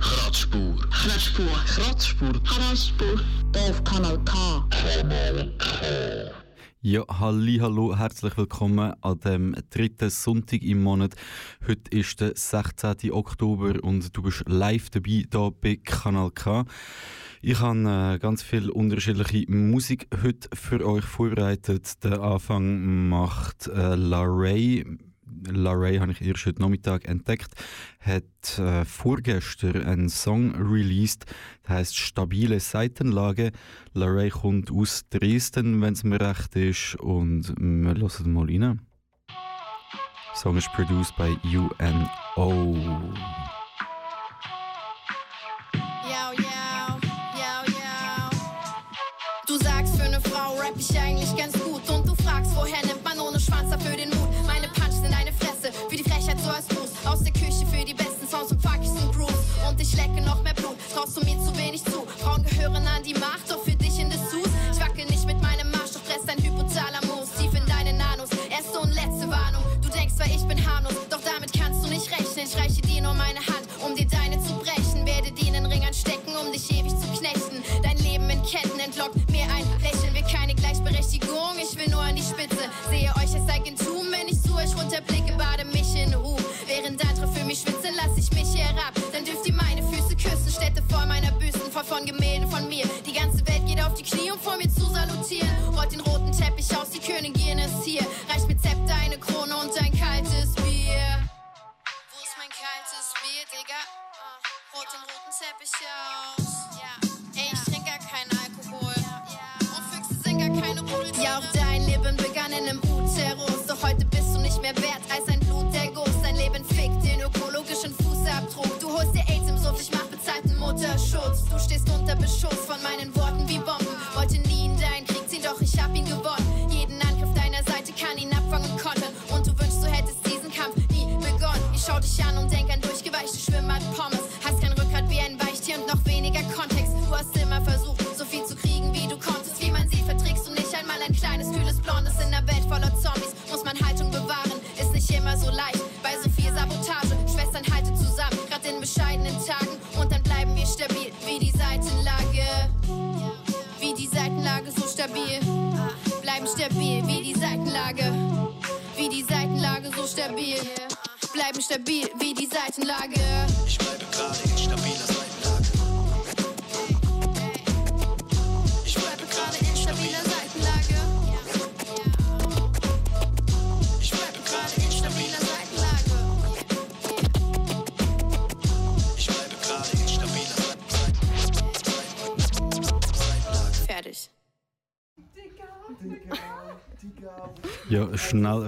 [0.00, 0.76] Kratzspur.
[0.90, 1.46] Kratzspur.
[1.66, 2.32] Kratzspur.
[2.44, 3.20] Kratzspur.
[3.54, 4.68] Hier auf Kanal K.
[6.82, 11.14] Ja, halli, hallo, herzlich willkommen an dem dritten Sonntag im Monat.
[11.66, 13.12] Heute ist der 16.
[13.12, 16.64] Oktober und du bist live dabei hier bei Kanal K.
[17.42, 22.04] Ich habe äh, ganz viel unterschiedliche Musik heute für euch vorbereitet.
[22.04, 24.24] Der Anfang macht äh, La
[25.26, 25.54] Ray.
[25.54, 27.52] La Ray habe ich erst heute Nachmittag entdeckt,
[28.00, 31.26] hat äh, vorgestern einen Song released,
[31.68, 33.52] der heißt Stabile Seitenlage.
[33.92, 38.80] La Ray kommt aus Dresden, wenn es mir recht ist, und wir hören mal rein.
[39.28, 42.76] Der Song ist produced by UNO.
[59.96, 62.06] Lecke noch mehr Blut, traust du mir zu wenig zu.
[62.22, 64.50] Frauen gehören an die Macht, doch für dich in Dessous.
[64.72, 68.30] Ich wackel nicht mit meinem Marsch, doch presst dein Hypothalamus tief in deine Nanos.
[68.50, 72.10] Erste und letzte Warnung, du denkst, weil ich bin harmlos, doch damit kannst du nicht
[72.10, 72.46] rechnen.
[72.46, 75.06] Ich reiche dir nur meine Hand, um dir deine zu brechen.
[75.06, 77.62] Werde dir in den Ringern stecken, um dich ewig zu knechten.
[77.82, 80.14] Dein Leben in Ketten entlockt mir ein Lächeln.
[80.14, 82.68] Wir keine Gleichberechtigung, ich will nur an die Spitze.
[82.90, 82.95] Sehe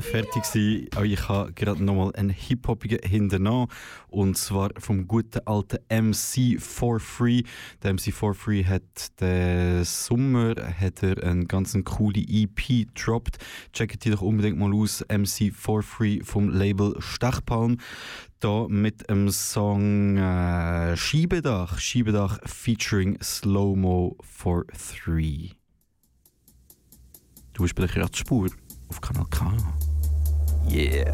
[0.00, 0.86] Fertig sein.
[0.94, 3.66] Aber ich habe gerade nochmal einen Hip-Hopigen hinterher.
[4.08, 7.42] Und zwar vom guten alten MC for Free.
[7.82, 8.82] Der MC for Free hat
[9.20, 13.38] den Sommer hat er eine ganz coole EP gedroppt.
[13.72, 15.04] Checkt die doch unbedingt mal aus.
[15.08, 17.78] MC for Free vom Label Stechpalm.
[18.40, 21.78] Da mit dem Song äh, Schiebedach.
[21.78, 24.64] Schiebedach featuring Slow-Mo for
[25.04, 25.50] 3.
[27.52, 28.48] Du bist bei der Kratzspur
[28.88, 29.52] auf Kanal K.
[30.66, 31.12] Yeah!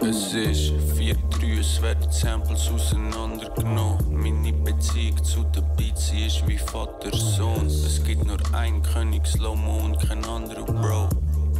[0.00, 3.98] Es ist 4-3, es werden Samples auseinandergenommen.
[4.10, 7.66] Meine Beziehung zu den Beats ist wie Vater-Sohn.
[7.66, 11.08] Es gibt nur einen König Slow-Mo und kein anderer Bro.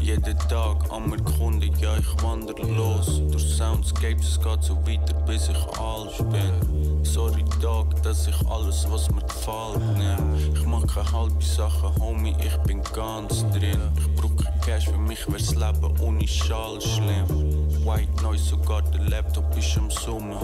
[0.00, 3.21] Jeden Tag am Erkunden, ja ich wander los.
[3.31, 7.05] Durch Soundscapes, es geht so weiter, bis ich alt bin.
[7.05, 10.55] Sorry Tag, dass ich alles, was mir gefällt, nehm.
[10.55, 13.81] Ich mach keine halbe Sache, Homie, ich bin ganz drin.
[13.99, 17.68] Ich brauch kein Cash, für mich wär's Leben ohne Schall schlimm.
[17.84, 20.38] White Noise, sogar der Laptop ist am Summen.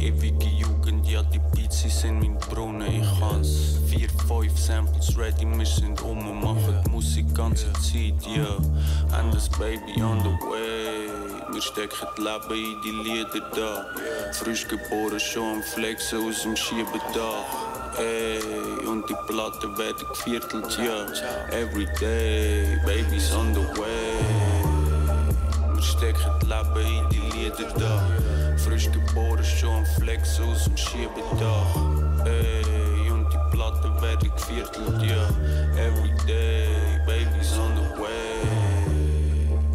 [0.00, 3.02] Ewige Jugend, ja die Beats sie sind mein Brunnen.
[3.02, 8.14] Ich has vier, fünf Samples ready, wir sind um und machen die Musik ganze Zeit,
[8.36, 8.56] ja.
[9.16, 11.08] And this baby on the way.
[11.52, 13.86] Wir stecken Leben in die Lieder da.
[14.32, 17.44] Frisch geboren, schon am Flexen aus dem Schiebedach.
[17.98, 21.06] Ey, und die Platten werden geviertelt, ja.
[21.56, 24.57] Everyday, baby's on the way.
[25.78, 28.04] Wir stecken Leben in die Lieder da.
[28.56, 32.26] Frisch geboren, schon am Flexen aus dem Schiebedach.
[32.26, 35.28] Ey, und die Platten werden geviertelt, ja.
[35.80, 36.66] Everyday,
[37.06, 38.16] baby's on the way.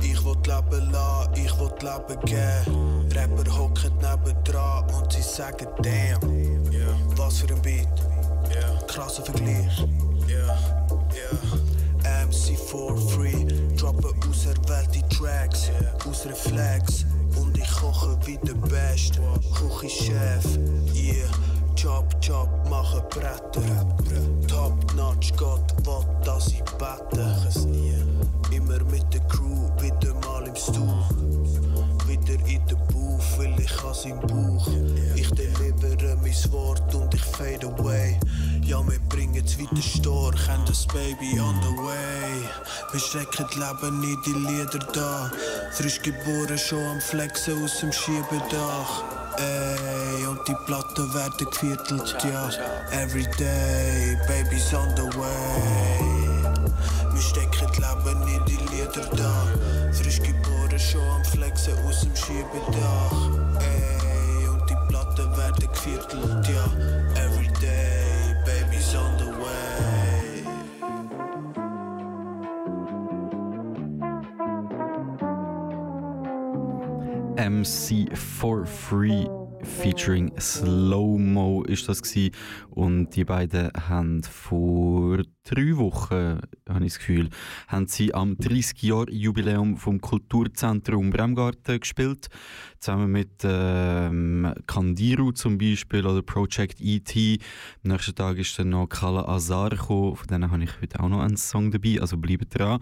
[0.01, 3.09] Ich will Leben lassen, ich will Leben geben.
[3.15, 6.29] Rapper hocken nebendran und sie sagen damn.
[6.69, 6.94] Yeah.
[7.15, 7.88] Was für ein Beat,
[8.53, 8.77] yeah.
[8.88, 9.88] krasser Vergleich.
[10.27, 10.57] Yeah.
[11.15, 12.25] Yeah.
[12.25, 13.12] MC for free, droppen
[14.43, 15.69] auserwählte Tracks,
[16.05, 17.05] aus Reflex.
[17.39, 19.19] Und ich koche wie der Best,
[19.55, 20.57] Küchenchef.
[20.93, 21.29] Yeah.
[21.75, 23.61] Job, Job, mache Bretter.
[24.47, 27.35] Top notch, Gott will, dass ich bete.
[28.51, 31.42] Immer mit der Crew, wieder mal im Stuhl.
[32.25, 34.65] Wieder in der Booth, will ich an seinem Bauch.
[35.13, 38.17] Ich delivere mein Wort und ich fade away.
[38.63, 42.47] Ja, wir bringen's weiter stark, haben das Baby on the way.
[42.91, 45.31] Wir stecken das Leben in die Lieder da.
[45.71, 49.03] Frisch geboren, schon am Flexen aus dem Schiebedach.
[49.37, 52.49] Ey, und die Platten werden geviertelt, ja.
[52.91, 56.63] Everyday, baby's on the way.
[57.11, 59.45] Wir stecken das Leben in die Lieder da.
[59.91, 63.29] Frisch geboren, schon am Flexen aus dem Schiebedach.
[63.59, 66.65] Ey, und die Platten werden geviertelt, ja.
[67.21, 69.63] Everyday, baby's on the way.
[77.37, 79.27] MC for Free
[79.63, 82.31] featuring Slow-Mo ist das gewesen.
[82.69, 86.39] und die beiden haben vor drei Wochen,
[86.69, 87.30] habe ich das Gefühl,
[87.68, 92.27] haben sie am 30 Jahr Jubiläum vom Kulturzentrum Bremgarten gespielt,
[92.80, 97.39] zusammen mit ähm, Kandiru zum Beispiel oder Project E.T.
[97.83, 101.10] Am nächsten Tag ist dann noch Kala Azar gekommen, von denen habe ich heute auch
[101.10, 102.80] noch einen Song dabei, also bleibt dran.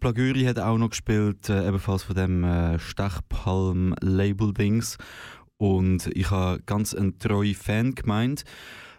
[0.00, 4.98] Plagüri hat auch noch gespielt, äh, ebenfalls von dem äh, Stechpalm-Label-Dings
[5.64, 8.44] und ich habe ganz einen treuen Fan gemeint.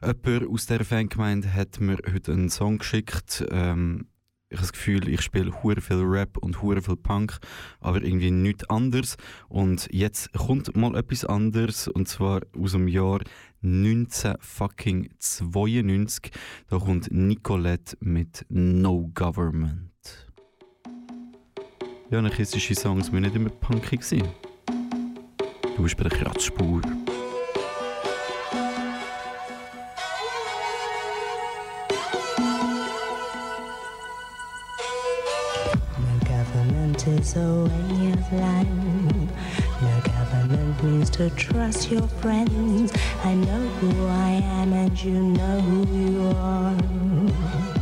[0.01, 3.45] Jemand aus dieser Fangemeinde hat mir heute einen Song geschickt.
[3.51, 4.07] Ähm,
[4.49, 7.37] ich habe das Gefühl, ich spiele hure viel Rap und hure viel Punk,
[7.81, 9.15] aber irgendwie nichts anderes.
[9.47, 13.19] Und jetzt kommt mal etwas anderes, und zwar aus dem Jahr
[13.61, 16.31] 1992.
[16.67, 19.91] Da kommt Nicolette mit No Government.
[22.09, 24.23] Ja, anarchistische Songs müssen nicht immer punkig sein.
[25.75, 26.17] Du bist bei der.
[26.19, 26.33] No
[36.23, 38.67] government is a way of life.
[39.81, 42.93] No government means to trust your friends.
[43.25, 47.74] I know who I am and you know who you are.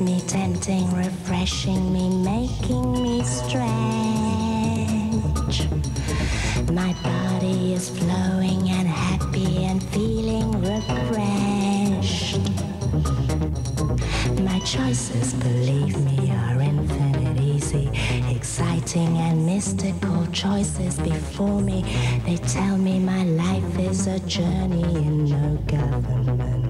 [0.00, 3.64] Me tempting, refreshing me, making me stretch.
[6.72, 12.40] My body is flowing and happy and feeling refreshed.
[14.40, 17.88] My choices, believe me, are infinite, easy,
[18.28, 21.84] exciting and mystical choices before me.
[22.26, 26.63] They tell me my life is a journey in no government.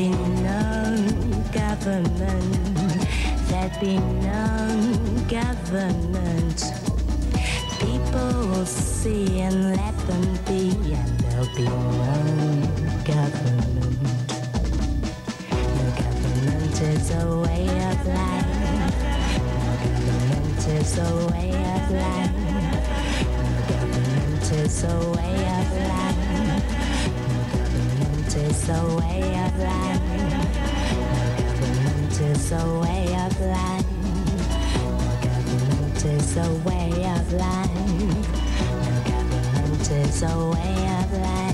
[0.00, 0.96] Be no
[1.52, 2.52] government.
[3.48, 4.46] There'd be no
[5.28, 6.58] government.
[7.78, 12.16] People will see and let them be, and there'll be no
[13.04, 14.00] government.
[15.50, 18.50] No government is a way of life.
[19.36, 22.36] No government is a way of life.
[23.36, 26.39] No government is a way of life.
[28.40, 30.00] Is a way of life.
[30.00, 30.40] No
[31.36, 33.86] government is a way of life.
[34.76, 34.86] No
[35.20, 37.70] government is a way of life.
[38.60, 38.74] No
[39.10, 41.49] government is a way of life.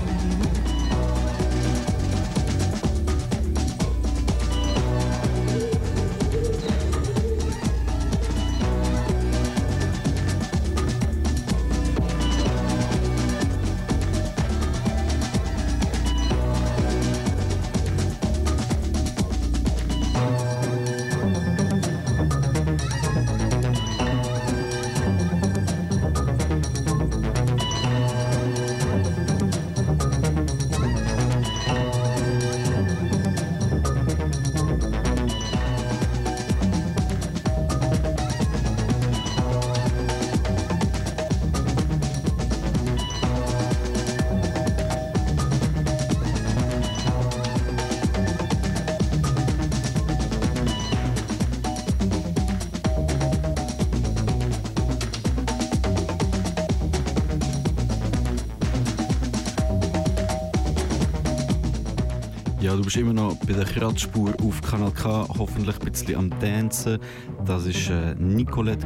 [62.87, 66.99] Bist immer noch bei der Kratzspur auf Kanal K, hoffentlich ein bisschen am Dancen.
[67.45, 68.85] Das war äh, Nicolette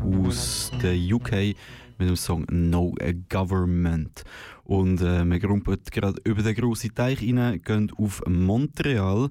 [0.00, 1.54] aus der UK
[1.98, 2.94] mit dem Song No
[3.28, 4.24] Government.
[4.62, 9.28] Und äh, wir grumpeln gerade über den grossen Teich rein, gehen auf Montreal.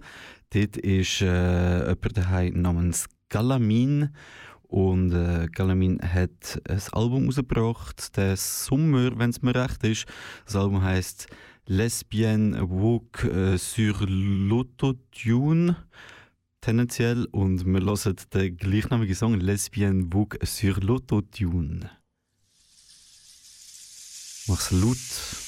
[0.52, 4.10] Dort ist äh, jemand daheim namens Galamin.
[4.68, 10.06] Und äh, Galamin hat ein Album rausgebracht, der Sommer, wenn es mir recht ist.
[10.46, 11.30] Das Album heißt
[11.66, 15.78] Lesbienne Woke äh, sur l'autotune
[16.60, 21.90] tendenziell und wir hören den gleichnamigen Song Lesbienne Woke sur l'autotune.
[24.48, 25.43] Mach's laut.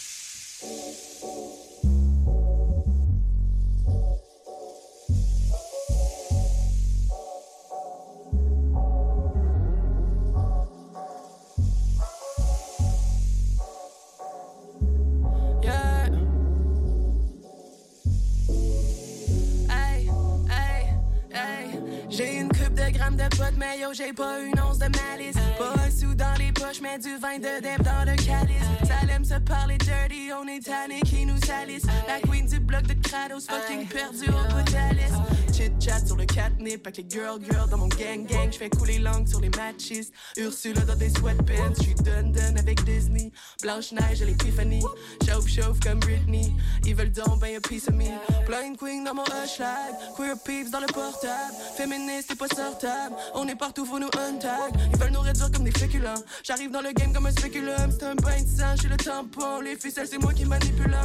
[23.30, 25.36] De grammes de pot, mais yo, j'ai pas une once de malice.
[25.58, 28.64] Pas un sou dans les poches, mais du vin de deb dans le calice.
[28.84, 31.86] Ça aime se parler dirty, on est tanné qui nous salisse.
[32.08, 35.12] La queen du bloc de Kratos, fucking perdu au botalis.
[35.54, 38.52] Chit chat sur le catnip avec les girl girl dans mon gang gang.
[38.52, 40.14] J'fais couler langue sur les matchistes.
[40.38, 43.32] Ursula dans des sweatpants, j'suis dun dun avec Disney.
[43.62, 44.84] Blanche Neige et l'épiphanie.
[45.26, 46.54] Chauffe chauffe comme Britney.
[46.86, 48.06] Ils veulent donc ben a piece of me.
[48.48, 49.96] Blind queen dans mon hashtag.
[50.18, 51.54] Queer peeps dans le portable.
[51.78, 53.16] Féministe et pas sortable.
[53.34, 54.74] On est partout, faut nous untag.
[54.94, 56.22] Ils veulent nous réduire comme des féculents.
[56.44, 57.92] J'arrive dans le game comme un spéculum.
[57.92, 59.62] C'est un bain de sang, j'suis le tampon.
[59.62, 60.96] Les ficelles, c'est moi qui manipule.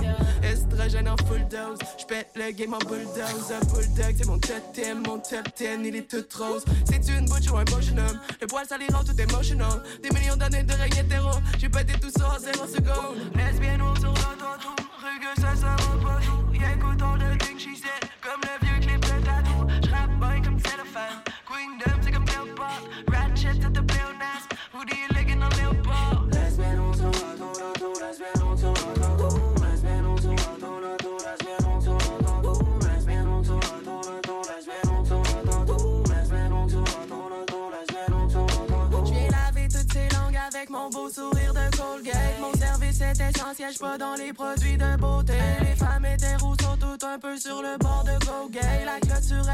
[0.42, 1.78] Estrogène en full dose.
[1.98, 3.50] J'pète le game en bulldoze.
[3.50, 5.02] Un bulldog, c'est mon totem.
[5.06, 6.64] Mon top 10, il est tout rose.
[6.84, 8.20] C'est une butch ou un homme.
[8.40, 9.82] Le poil, ça les rend tout emotional.
[10.02, 11.30] Des millions d'années de règne hétéro.
[11.58, 13.16] J'ai pété tout ça en zéro seconde.
[13.34, 14.70] Lesbienne ou sur l'auto,
[15.02, 16.54] rugueux, ça, ça va pas tout.
[16.54, 18.09] Écoute all the things she said.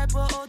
[0.08, 0.45] type of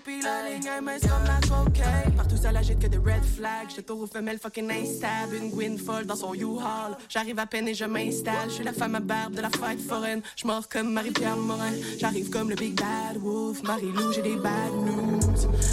[1.67, 2.13] cocaine.
[2.15, 3.69] Partout ça l'agite que des red flags.
[3.75, 5.35] J'étais aux femelles fucking instable.
[5.35, 6.97] Une Gwyn dans son U-Haul.
[7.09, 8.49] J'arrive à peine et je m'installe.
[8.49, 10.21] Je suis la femme à barbe de la fête foraine.
[10.35, 11.73] J'mors comme Marie-Pierre Morin.
[11.97, 13.63] J'arrive comme le Big Bad Wolf.
[13.63, 15.19] Marie-Lou, j'ai des bad news.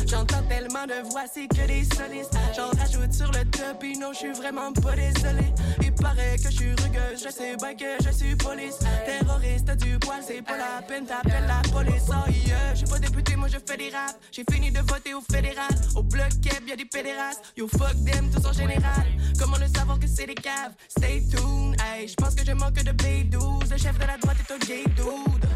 [0.06, 2.36] J'entends tellement de voix, c'est que des solistes.
[2.54, 5.52] J'en rajoute sur le top, et non, je suis vraiment pas désolé.
[5.82, 8.78] Il paraît que je suis rugueuse, je sais bien que je suis police.
[9.06, 12.04] Terroriste du poil, c'est pas la peine, t'appelles la police.
[12.08, 14.18] Oh yeah, je suis pas député, moi je fais des raps.
[14.30, 15.74] J'ai fini de voter au fédéral.
[15.96, 17.42] Au bloc keb, y'a des pédérastes.
[17.56, 19.06] Yo, fuck them, tous en général.
[19.38, 20.74] Comment le savoir que c'est des caves?
[20.88, 23.70] Stay tuned, hey, je pense que je manque de B12.
[23.70, 25.46] Le chef de la droite est un gay dude.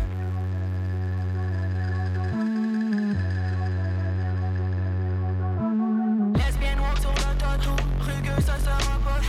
[6.34, 9.20] Lesbienne walk sur le tatou, rugueux ça sera pas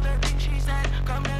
[0.00, 1.39] the things she said, comme le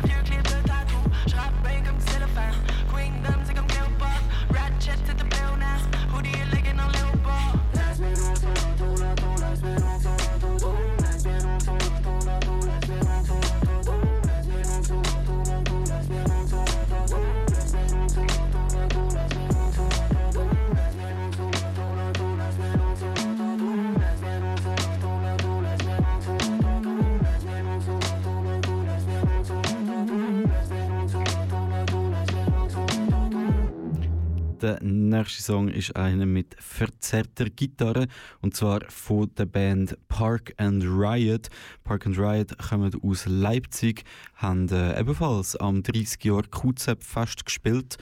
[34.60, 38.08] Der nächste Song ist einer mit verzerrter Gitarre
[38.42, 41.48] und zwar von der Band Park and Riot.
[41.82, 47.96] Park and Riot kommen aus Leipzig, haben äh, ebenfalls am 30 Jahr QZ Fest gespielt.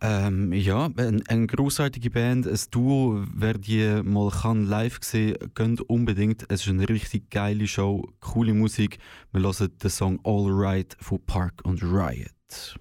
[0.00, 3.24] Ähm, ja, eine ein großartige Band, ein Duo.
[3.34, 6.46] Wer die mal kann live sehen, gönnt unbedingt.
[6.50, 8.98] Es ist eine richtig geile Show, coole Musik.
[9.32, 12.78] Wir hören den Song All Right von Park and Riot.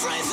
[0.00, 0.27] Everything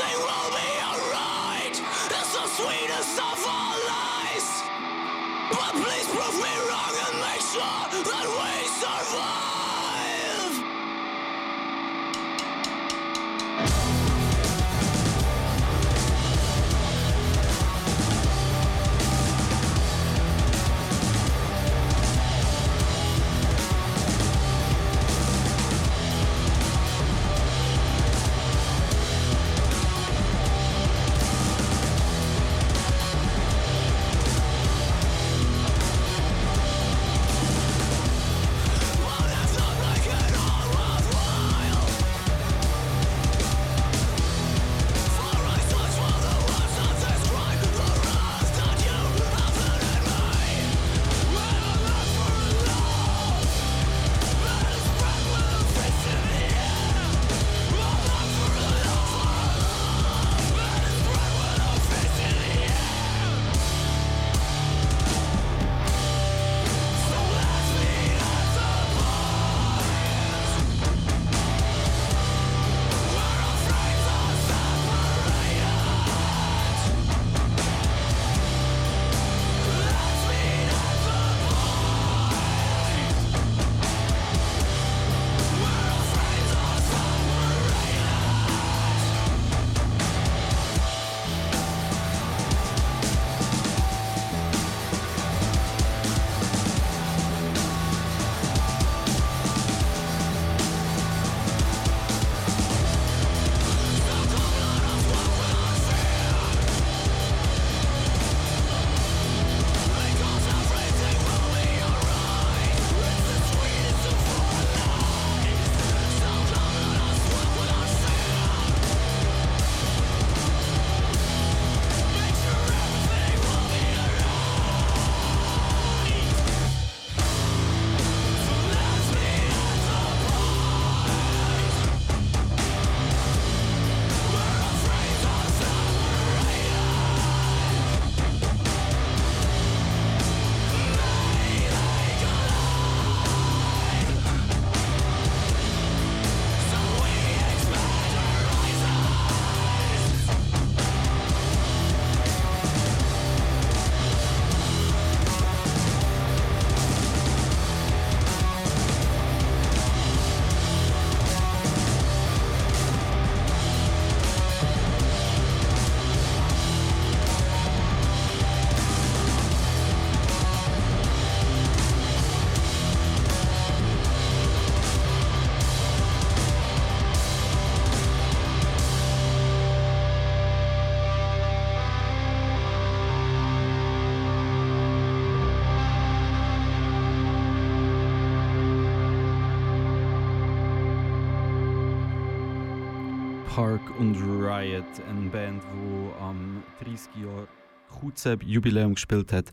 [193.55, 197.47] Park und Riot, eine Band, die am 30 Jahr
[197.87, 199.45] QZEB Jubiläum gespielt hat.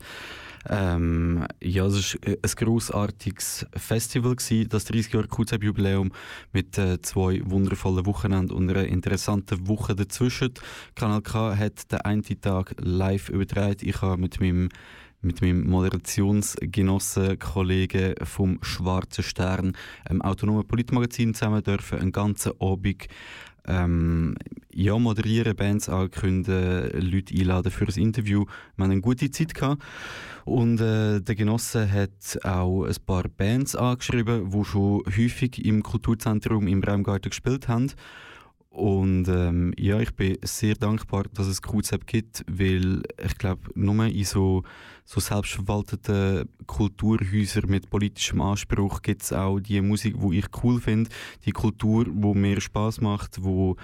[0.67, 4.35] Ähm, ja, es war ein grossartiges Festival,
[4.67, 6.11] das 30 Jahre QZEB Jubiläum
[6.51, 10.53] mit äh, zwei wundervollen Wochenenden und einer interessanten Woche dazwischen.
[10.95, 13.87] Kanal K hat den einen Tag live übertragen.
[13.87, 14.67] Ich habe mit meinem
[15.23, 23.07] mit meinem Moderationsgenossen, Kollegen vom Schwarzen Stern, einem autonomen Politmagazin zusammen dürfen, einen ganzen Abend
[23.67, 24.35] ähm,
[24.73, 28.45] ja, moderieren, Bands ankündigen, Leute einladen für ein Interview.
[28.75, 29.81] Wir haben eine gute Zeit gehabt.
[30.45, 36.67] Und äh, der Genosse hat auch ein paar Bands angeschrieben, die schon häufig im Kulturzentrum
[36.67, 37.91] im Raumgarten gespielt haben.
[38.73, 44.03] Und ähm, ja, ich bin sehr dankbar, dass es QZEP gibt, weil ich glaube, nur
[44.03, 44.63] in so,
[45.05, 51.11] so selbstverwalteten Kulturhäusern mit politischem Anspruch gibt es auch die Musik, die ich cool finde,
[51.45, 53.75] die Kultur, wo mir Spaß macht, wo,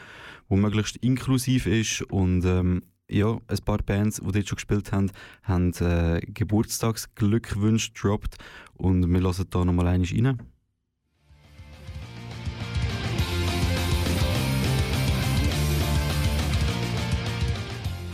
[0.48, 2.02] wo möglichst inklusiv ist.
[2.12, 5.12] Und ähm, ja, ein paar Bands, die dort schon gespielt haben,
[5.44, 8.38] haben äh, Geburtstagsglückwünsche gedroppt.
[8.74, 10.40] Und wir hören da nochmal einiges rein.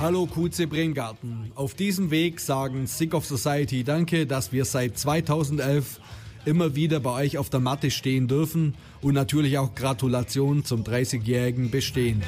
[0.06, 1.52] Hallo QC Bremgarten.
[1.56, 6.00] Auf diesem Weg sagen Sick of Society Danke, dass wir seit 2011
[6.46, 11.72] immer wieder bei euch auf der Matte stehen dürfen und natürlich auch Gratulation zum 30-jährigen
[11.72, 12.22] Bestehen.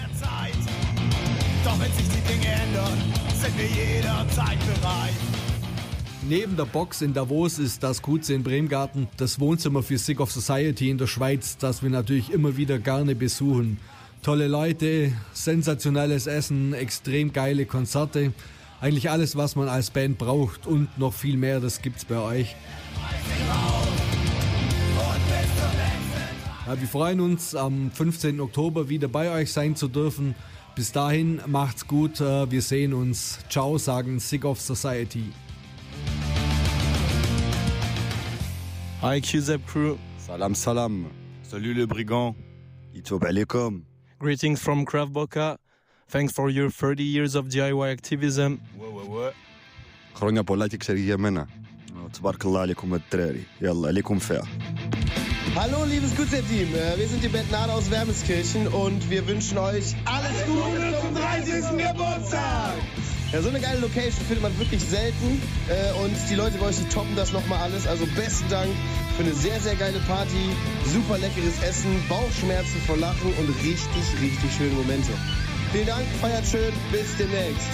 [1.64, 2.98] Doch wenn sich die Dinge ändern,
[3.36, 5.14] sind wir jederzeit bereit.
[6.28, 10.32] Neben der Box in Davos ist das QC in Bremgarten das Wohnzimmer für Sick of
[10.32, 13.78] Society in der Schweiz, das wir natürlich immer wieder gerne besuchen
[14.28, 18.34] tolle Leute, sensationelles Essen, extrem geile Konzerte.
[18.82, 22.54] Eigentlich alles, was man als Band braucht und noch viel mehr, das gibt's bei euch.
[26.68, 28.42] Ja, wir freuen uns, am 15.
[28.42, 30.36] Oktober wieder bei euch sein zu dürfen.
[30.76, 33.40] Bis dahin macht's gut, äh, wir sehen uns.
[33.48, 35.32] Ciao, sagen Sick of Society.
[39.02, 39.96] Hi QZEP Crew.
[40.18, 41.06] Salam salam.
[41.44, 42.36] Salut les brigands.
[42.94, 43.87] Itob alaikum.
[44.20, 45.58] Greetings from Kravboka.
[46.08, 48.60] Thanks for your 30 years of DIY activism.
[50.14, 51.48] Χρόνια πολλά και εξεργεμένα.
[52.12, 53.48] Τμπαρκαλά, αλίκουμ με τρέρι.
[53.60, 54.44] Ιαλά, αλίκουμ φέα.
[55.56, 56.70] Hallo, liebes Gutset-Team.
[56.76, 61.64] Äh, wir sind die Bettnade aus Wermeskirchen und wir wünschen euch alles Gute zum 30.
[61.86, 62.76] Geburtstag.
[63.34, 65.42] Ja, so eine geile Location findet man wirklich selten
[66.02, 67.86] und die Leute bei euch, die toppen das nochmal alles.
[67.86, 68.70] Also besten Dank
[69.18, 74.50] für eine sehr, sehr geile Party, super leckeres Essen, Bauchschmerzen vor Lachen und richtig, richtig
[74.58, 75.12] schöne Momente.
[75.74, 77.68] Vielen Dank, feiert schön, bis demnächst.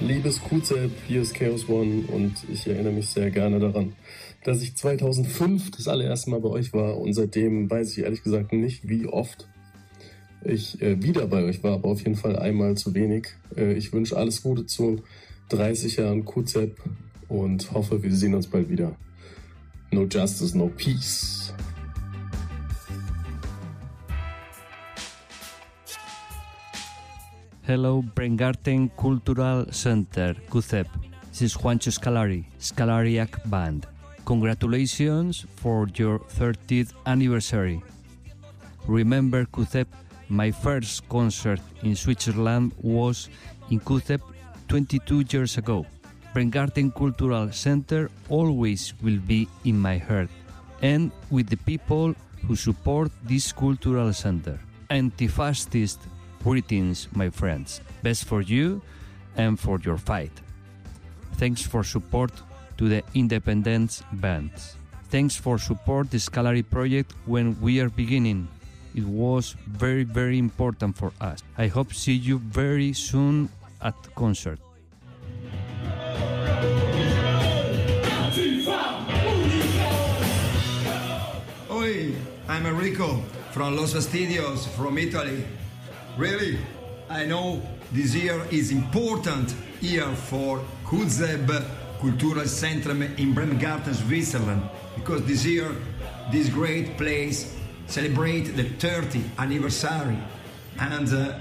[0.00, 3.94] Liebes QZEP, hier ist Chaos One und ich erinnere mich sehr gerne daran,
[4.44, 8.52] dass ich 2005 das allererste Mal bei euch war und seitdem weiß ich ehrlich gesagt
[8.52, 9.48] nicht, wie oft
[10.48, 13.28] ich äh, wieder bei euch war, aber auf jeden Fall einmal zu wenig.
[13.56, 15.02] Äh, ich wünsche alles Gute zu
[15.50, 16.76] 30 Jahren QZEP
[17.28, 18.96] und hoffe, wir sehen uns bald wieder.
[19.90, 21.52] No justice, no peace.
[27.62, 30.86] Hello, Brengarten Cultural Center, CUCEP.
[31.32, 33.86] This is Juancho Scalari, Scalariac Band.
[34.24, 37.82] Congratulations for your 30th anniversary.
[38.86, 39.88] Remember, CUCEP,
[40.28, 43.28] my first concert in Switzerland was
[43.70, 44.20] in CUCEP
[44.68, 45.86] 22 years ago.
[46.32, 50.28] Brengarten Cultural Center always will be in my heart
[50.82, 52.14] and with the people
[52.46, 54.58] who support this cultural center.
[54.90, 56.00] Anti-fascist
[56.44, 57.80] greetings, my friends.
[58.02, 58.82] Best for you
[59.36, 60.32] and for your fight.
[61.34, 62.32] Thanks for support
[62.78, 64.76] to the Independence bands.
[65.08, 68.48] Thanks for support the Scalary project when we are beginning.
[68.96, 71.42] It was very very important for us.
[71.58, 73.50] I hope see you very soon
[73.82, 74.58] at concert.
[81.70, 82.14] Oi,
[82.48, 83.20] I'm Enrico
[83.52, 85.44] from Los Fastidios from Italy.
[86.16, 86.58] Really,
[87.10, 87.60] I know
[87.92, 91.48] this year is important year for Kuzeb
[92.00, 94.62] Cultural Centrum in Bremgarten, Switzerland,
[94.94, 95.70] because this year
[96.32, 97.55] this great place
[97.86, 100.18] celebrate the 30th anniversary,
[100.78, 101.38] and uh,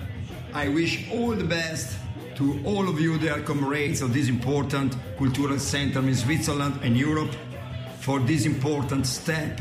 [0.54, 1.98] I wish all the best
[2.36, 7.34] to all of you, dear comrades of this important cultural center in Switzerland and Europe,
[8.00, 9.60] for this important step.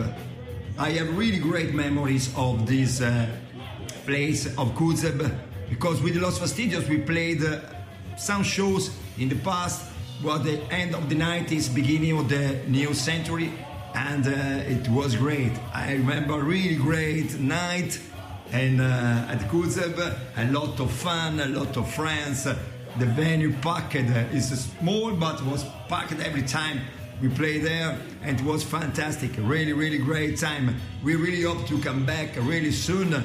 [0.79, 3.27] I have really great memories of this uh,
[4.05, 5.39] place of Kuzeb
[5.71, 7.61] because with Los Fastidios we played uh,
[8.17, 9.91] some shows in the past,
[10.23, 13.53] well, the end of the 90s, beginning of the new century,
[13.95, 14.31] and uh,
[14.71, 15.53] it was great.
[15.73, 18.01] I remember really great night
[18.53, 19.99] and uh, at Kuzeb,
[20.37, 22.45] a lot of fun, a lot of friends.
[22.45, 26.81] The venue packed is small, but was packed every time
[27.21, 29.33] we played there, and it was fantastic.
[29.39, 30.77] Really, really great time.
[31.03, 33.15] We really hope to come back really soon.
[33.15, 33.25] Uh,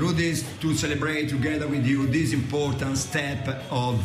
[0.00, 3.96] Rudis, to celebrate together with you this important step of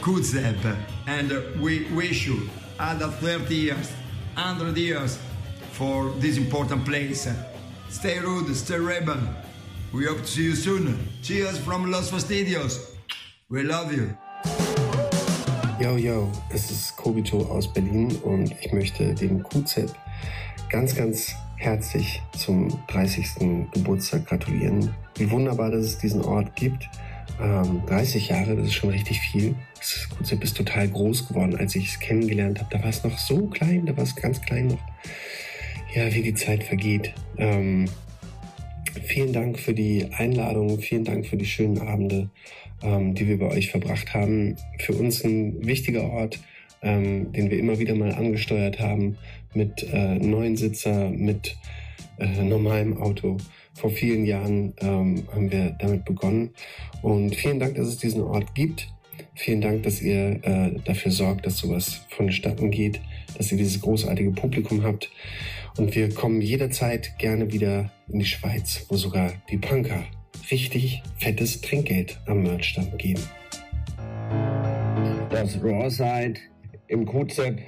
[0.00, 3.92] Kuzeb, and uh, we wish you other 30 years,
[4.38, 5.18] 100 years
[5.72, 7.28] for this important place.
[7.90, 9.18] Stay rude, stay rebel.
[9.92, 10.96] We hope to see you soon.
[11.22, 12.94] Cheers from Los Fastidios.
[13.50, 14.16] We love you.
[15.80, 19.92] Yo, yo, es ist Kobito aus Berlin und ich möchte dem QZ
[20.70, 23.70] ganz, ganz herzlich zum 30.
[23.72, 24.94] Geburtstag gratulieren.
[25.16, 26.88] Wie wunderbar, dass es diesen Ort gibt.
[27.40, 29.54] Ähm, 30 Jahre, das ist schon richtig viel.
[29.76, 31.56] Das QZ ist total groß geworden.
[31.56, 34.40] Als ich es kennengelernt habe, da war es noch so klein, da war es ganz
[34.40, 34.80] klein noch.
[35.94, 37.14] Ja, wie die Zeit vergeht.
[37.38, 37.86] Ähm,
[39.04, 42.28] vielen Dank für die Einladung, vielen Dank für die schönen Abende,
[42.82, 44.56] ähm, die wir bei euch verbracht haben.
[44.78, 46.40] Für uns ein wichtiger Ort,
[46.82, 49.16] ähm, den wir immer wieder mal angesteuert haben
[49.54, 51.56] mit äh, neuen Sitzer, mit
[52.18, 53.38] äh, normalem Auto.
[53.78, 56.50] Vor vielen Jahren ähm, haben wir damit begonnen.
[57.00, 58.88] Und vielen Dank, dass es diesen Ort gibt.
[59.34, 63.00] Vielen Dank, dass ihr äh, dafür sorgt, dass sowas vonstatten geht,
[63.36, 65.10] dass ihr dieses großartige Publikum habt.
[65.76, 70.02] Und wir kommen jederzeit gerne wieder in die Schweiz, wo sogar die Punker
[70.50, 73.22] richtig fettes Trinkgeld am Merchstand geben.
[75.30, 76.40] Das Rawside
[76.88, 77.58] im QZ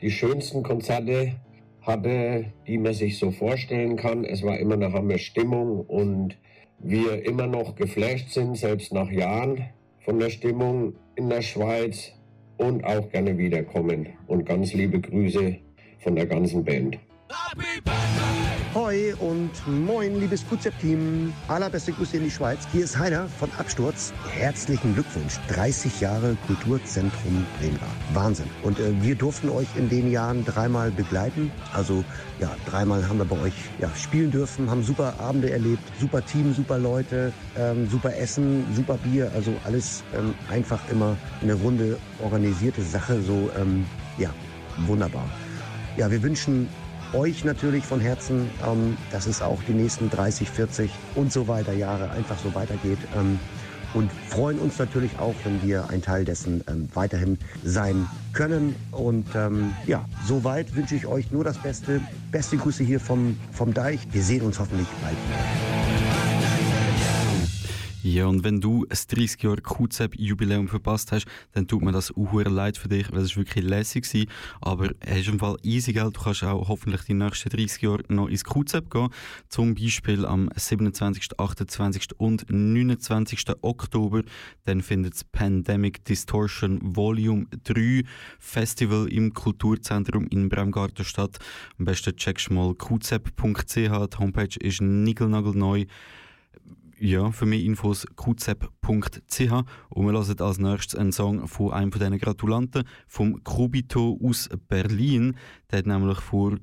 [0.00, 1.34] die schönsten Konzerte
[1.82, 4.24] hatte, die man sich so vorstellen kann.
[4.24, 6.36] Es war immer eine Hammer Stimmung und
[6.78, 9.66] wir immer noch geflasht sind, selbst nach Jahren
[10.00, 12.12] von der Stimmung in der Schweiz
[12.56, 14.08] und auch gerne wiederkommen.
[14.26, 15.56] Und ganz liebe Grüße
[16.00, 16.98] von der ganzen Band.
[18.74, 21.34] Hoi und moin, liebes QZ-Team.
[21.46, 22.66] Allerbeste Grüße in die Schweiz.
[22.72, 24.14] Hier ist Heiner von Absturz.
[24.30, 25.38] Herzlichen Glückwunsch.
[25.48, 27.90] 30 Jahre Kulturzentrum Bremgar.
[28.14, 28.46] Wahnsinn.
[28.62, 31.52] Und äh, wir durften euch in den Jahren dreimal begleiten.
[31.74, 32.02] Also
[32.40, 36.54] ja, dreimal haben wir bei euch ja, spielen dürfen, haben super Abende erlebt, super Team,
[36.54, 39.30] super Leute, ähm, super Essen, super Bier.
[39.34, 43.20] Also alles ähm, einfach immer eine runde organisierte Sache.
[43.20, 43.84] So, ähm,
[44.16, 44.30] ja,
[44.86, 45.28] wunderbar.
[45.98, 46.70] Ja, wir wünschen
[47.14, 51.72] euch natürlich von Herzen, ähm, dass es auch die nächsten 30, 40 und so weiter
[51.72, 52.98] Jahre einfach so weitergeht.
[53.16, 53.38] Ähm,
[53.94, 58.74] und freuen uns natürlich auch, wenn wir ein Teil dessen ähm, weiterhin sein können.
[58.90, 62.00] Und ähm, ja, soweit wünsche ich euch nur das Beste.
[62.30, 64.00] Beste Grüße hier vom, vom Deich.
[64.10, 65.71] Wir sehen uns hoffentlich bald.
[68.04, 72.32] Ja, und wenn du ein 30 Jahre QZEP-Jubiläum verpasst hast, dann tut mir das auch
[72.32, 74.72] leid für dich, weil es wirklich lässig war.
[74.72, 76.16] Aber es ist im Fall easy Geld.
[76.16, 79.08] Du kannst auch hoffentlich die nächsten 30 Jahre noch ins QZEP gehen.
[79.48, 82.18] Zum Beispiel am 27., 28.
[82.18, 83.44] und 29.
[83.60, 84.22] Oktober.
[84.64, 88.02] Dann findet das Pandemic Distortion Volume 3
[88.40, 91.38] Festival im Kulturzentrum in Bremgarten statt.
[91.78, 93.74] Am besten checkst du mal qzep.ch.
[93.74, 93.88] Die
[94.18, 95.84] Homepage ist nigelnagelneu.
[97.04, 99.50] Ja, für mehr Infos qzep.ch
[99.88, 104.48] und wir hören als nächstes einen Song von einem von diesen Gratulanten, vom Kubito aus
[104.68, 105.36] Berlin.
[105.68, 106.58] Der hat nämlich vor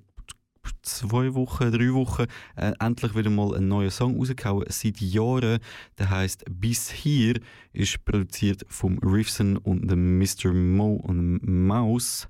[0.81, 2.25] zwei Wochen, drei Wochen
[2.55, 5.59] äh, endlich wieder mal einen neuen Song rausgehauen, seit Jahren.
[5.97, 7.41] Der heißt Bis hier,
[7.73, 10.53] ist produziert vom Riffson und dem Mr.
[10.53, 12.29] Mo und Maus.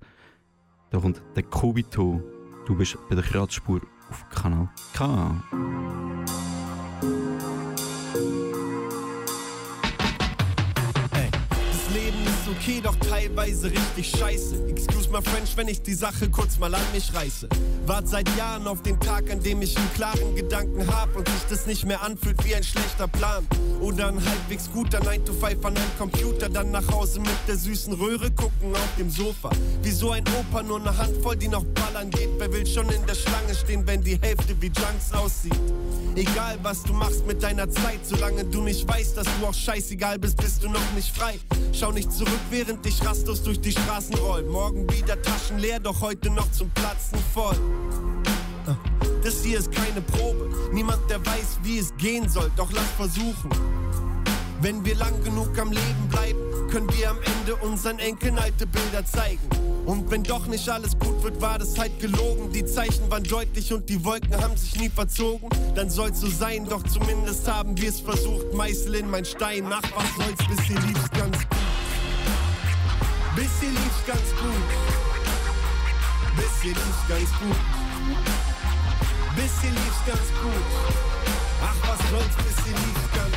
[0.90, 2.24] Da kommt der Kubito.
[2.66, 5.44] Du bist bei der Kratzspur auf Kanal K.
[12.52, 14.68] okay, doch teilweise richtig scheiße.
[14.68, 17.48] Excuse my French, wenn ich die Sache kurz mal an mich reiße.
[17.86, 21.44] Wart seit Jahren auf den Tag, an dem ich einen klaren Gedanken hab und sich
[21.50, 23.46] das nicht mehr anfühlt wie ein schlechter Plan.
[23.82, 27.58] Oder ein halbwegs guter 9 to 5 an einem Computer, dann nach Hause mit der
[27.58, 29.50] süßen Röhre gucken auf dem Sofa.
[29.84, 32.30] Wie so ein Opa, nur eine Handvoll, die noch ballern geht.
[32.38, 35.60] Wer will schon in der Schlange stehen, wenn die Hälfte wie Junks aussieht?
[36.16, 40.20] Egal was du machst mit deiner Zeit, solange du nicht weißt, dass du auch scheißegal
[40.20, 41.40] bist, bist du noch nicht frei.
[41.72, 44.44] Schau nicht zurück, während ich rastlos durch die Straßen roll.
[44.44, 47.58] Morgen wieder Taschen leer, doch heute noch zum Platzen voll.
[49.24, 53.50] Das hier ist keine Probe, niemand der weiß, wie es gehen soll, doch lass versuchen.
[54.62, 59.06] Wenn wir lang genug am Leben bleiben, können wir am Ende unseren Enkeln alte Bilder
[59.06, 59.48] zeigen.
[59.86, 62.52] Und wenn doch nicht alles gut wird, war das halt gelogen.
[62.52, 65.50] Die Zeichen waren deutlich und die Wolken haben sich nie verzogen.
[65.76, 68.54] Dann soll's so sein, doch zumindest haben wir es versucht.
[68.54, 71.59] Meißel in mein Stein, nach was soll's, bis hier lief's ganz gut.
[73.40, 74.70] Bis hier lief's ganz gut.
[76.36, 77.56] Bis hier lief's ganz gut.
[79.34, 80.68] Bis hier lief's ganz gut.
[81.64, 83.36] Ach, was soll's, bisschen lief ganz.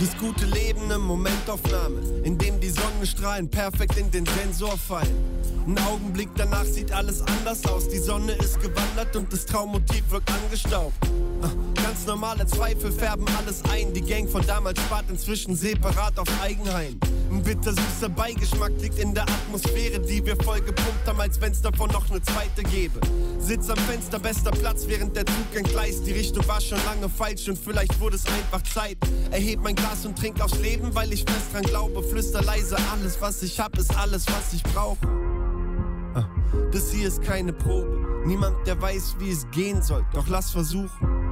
[0.00, 5.39] Das gute Leben, eine Momentaufnahme, in dem die Sonnenstrahlen perfekt in den Sensor fallen.
[5.70, 7.88] Ein Augenblick danach sieht alles anders aus.
[7.88, 10.96] Die Sonne ist gewandert und das Traummotiv wirkt angestaubt.
[11.42, 13.94] Ah, Ganz normale Zweifel färben alles ein.
[13.94, 16.98] Die Gang von damals spart inzwischen separat auf Eigenheim.
[17.30, 21.88] Ein bittersüßer Beigeschmack liegt in der Atmosphäre, die wir voll gepumpt haben, als wenn's davon
[21.90, 23.00] noch eine zweite gäbe.
[23.38, 26.04] Sitz am Fenster, bester Platz, während der Zug entgleist.
[26.04, 28.98] Die Richtung war schon lange falsch und vielleicht wurde es einfach Zeit.
[29.30, 32.02] Erheb mein Glas und trink aufs Leben, weil ich fest dran glaube.
[32.02, 35.29] Flüster leise, alles was ich hab, ist alles was ich brauche.
[36.72, 38.22] Das hier ist keine Probe.
[38.26, 40.04] Niemand, der weiß, wie es gehen soll.
[40.12, 41.30] Doch lass versuchen.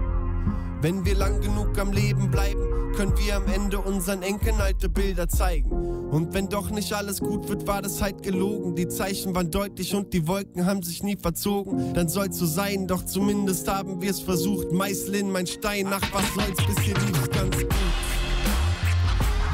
[0.80, 5.28] Wenn wir lang genug am Leben bleiben, können wir am Ende unseren Enkeln alte Bilder
[5.28, 5.70] zeigen.
[5.70, 8.74] Und wenn doch nicht alles gut wird, war das halt gelogen.
[8.76, 11.92] Die Zeichen waren deutlich und die Wolken haben sich nie verzogen.
[11.94, 14.72] Dann soll's so sein, doch zumindest haben wir es versucht.
[14.72, 17.68] Meißel in mein Stein, ach was soll's, bis hier lief's ganz gut.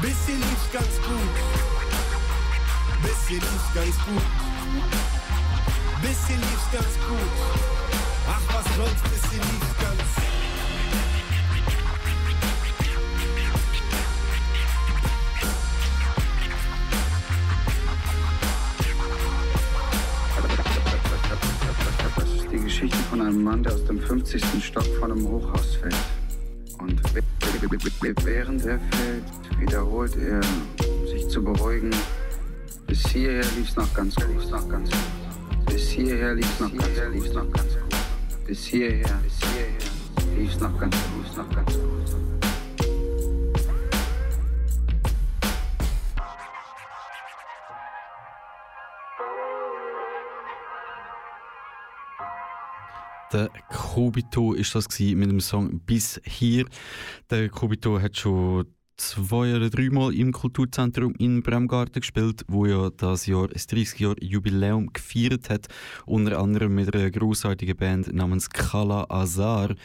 [0.01, 1.35] Bis hier lief's ganz gut.
[3.01, 5.14] Bis hier lief's ganz gut.
[6.01, 7.19] Bis hier lief's ganz gut.
[8.27, 10.01] Ach was soll's, bis hier lief's ganz
[22.15, 24.43] Das ist die Geschichte von einem Mann, der aus dem 50.
[24.63, 25.95] Stock von einem Hochhaus fällt.
[26.79, 27.01] Und
[28.25, 30.41] während er fällt, wiederholt er,
[30.87, 31.91] um sich zu beruhigen,
[32.87, 34.49] bis hierher lief's noch gut.
[34.51, 35.24] Noch ganz gut.
[35.95, 37.13] Bis hierher lief's noch ganz gut.
[37.13, 38.45] Lief's noch ganz gut.
[38.45, 41.23] Bis hierher, bis hierher lief's noch ganz gut.
[41.23, 41.85] Lief's noch ganz gut.
[53.31, 56.65] Der Kobito ist das mit dem Song Bis hier.
[57.29, 58.65] Der Kobito hat schon
[58.97, 64.15] zwei oder dreimal im Kulturzentrum in Bremgarten gespielt, wo ja das Jahr das 30 Jahr
[64.21, 65.67] Jubiläum gefeiert hat,
[66.05, 69.75] unter anderem mit einer großartigen Band namens Kala Azar.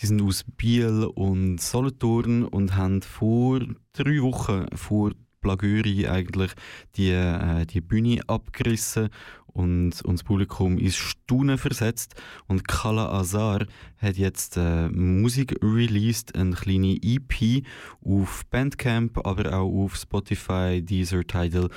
[0.00, 3.60] Die sind aus Biel und Solothurn und haben vor
[3.92, 6.52] drei Wochen vor Plagöri eigentlich
[6.96, 9.08] die, äh, die Bühne abgerissen
[9.52, 12.14] und, und das Publikum ist Staunen versetzt.
[12.46, 13.66] Und Kala Azar
[13.98, 17.64] hat jetzt äh, Musik released, eine kleine EP
[18.04, 21.68] auf Bandcamp, aber auch auf Spotify, Deezer, Tidal,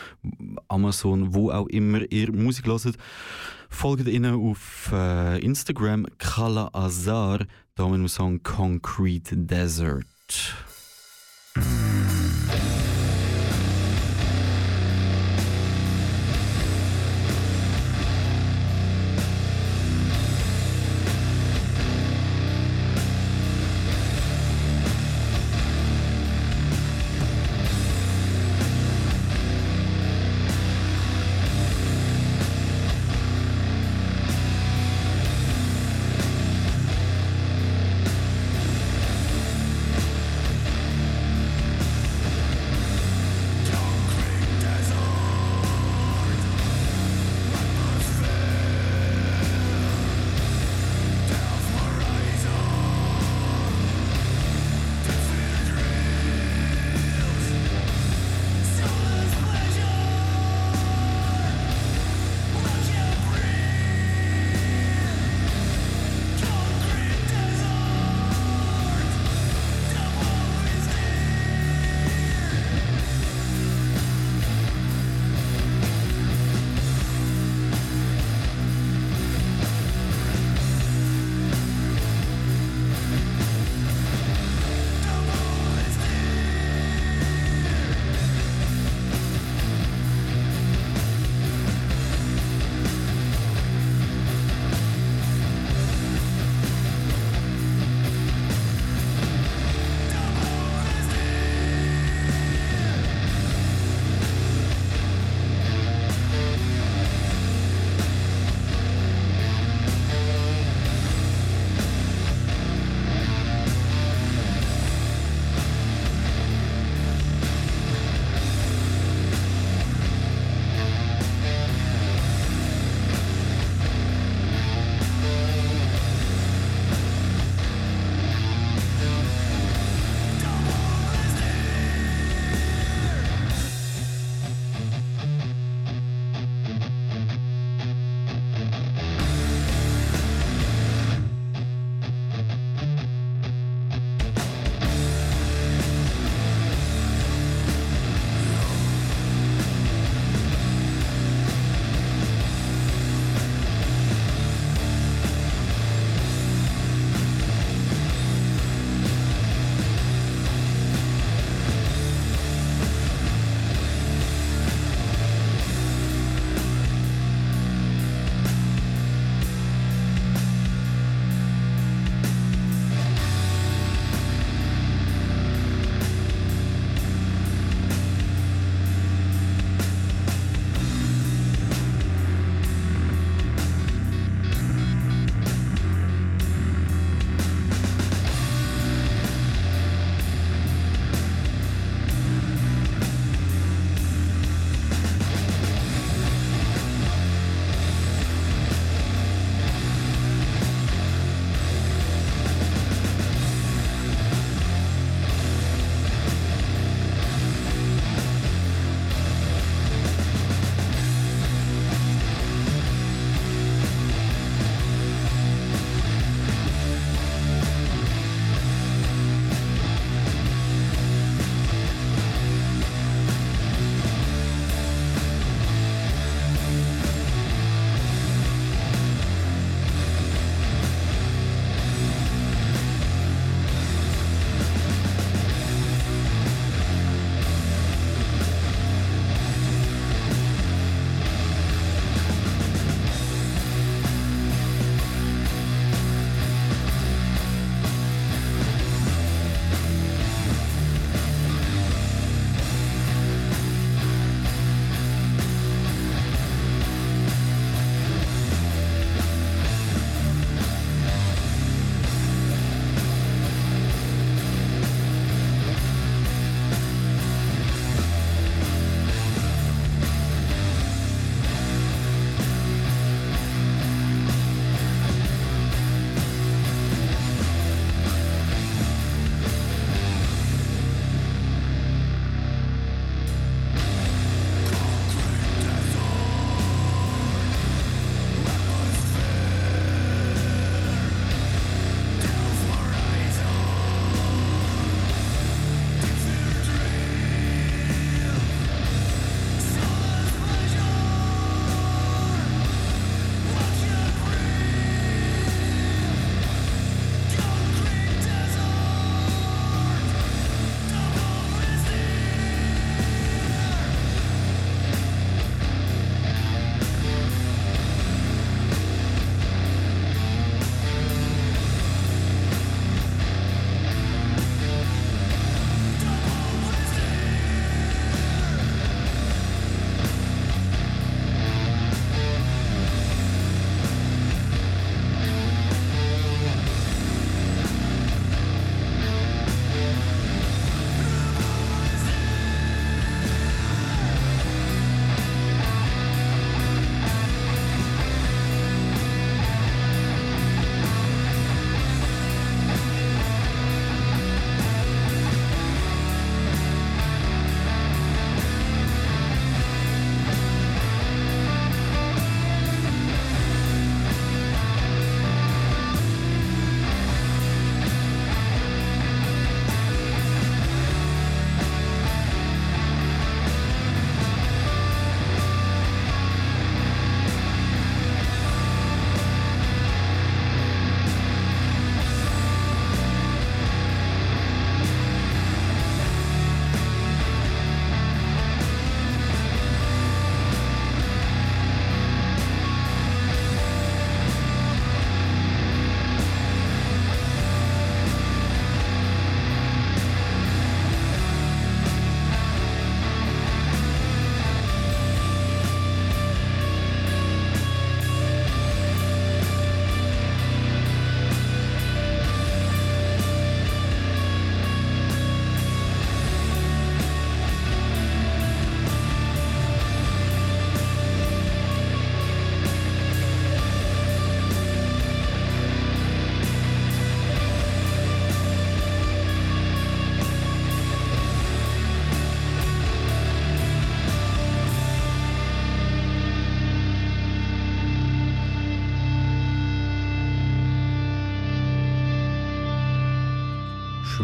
[0.67, 2.97] Amazon, wo auch immer ihr Musik hört.
[3.69, 7.39] Folgt ihnen auf äh, Instagram Kala Azar,
[7.75, 10.05] da mit dem Song Concrete Desert.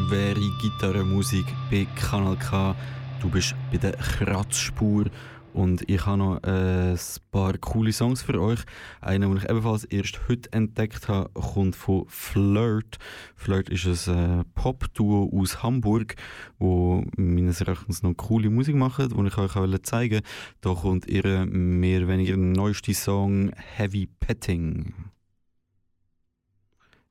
[0.09, 2.75] Schwere Gitarrenmusik bei Kanal K.
[3.21, 5.05] Du bist bei der Kratzspur
[5.53, 6.99] und ich habe noch äh, ein
[7.29, 8.61] paar coole Songs für euch.
[9.01, 12.97] Einer, den ich ebenfalls erst heute entdeckt habe, kommt von Flirt.
[13.35, 16.15] Flirt ist ein äh, Pop-Duo aus Hamburg,
[16.57, 20.27] wo meines Erachtens noch coole Musik macht, die ich euch auch zeigen wollte.
[20.61, 25.08] Da kommt ihr mehr oder weniger neueste Song Heavy Petting.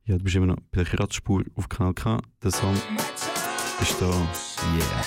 [0.09, 2.19] Ja, du bist immer noch bei der Kratzspur auf Kanal K.
[2.43, 2.75] Der Song
[3.83, 4.07] ist da.
[4.07, 5.05] Yeah.